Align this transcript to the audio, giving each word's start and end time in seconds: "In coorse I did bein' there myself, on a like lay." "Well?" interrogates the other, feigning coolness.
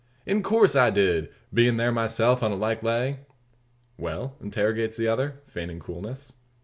"In 0.25 0.41
coorse 0.41 0.75
I 0.75 0.89
did 0.89 1.29
bein' 1.53 1.77
there 1.77 1.91
myself, 1.91 2.41
on 2.41 2.51
a 2.51 2.55
like 2.55 2.81
lay." 2.81 3.19
"Well?" 3.99 4.35
interrogates 4.41 4.97
the 4.97 5.07
other, 5.07 5.43
feigning 5.45 5.79
coolness. 5.79 6.33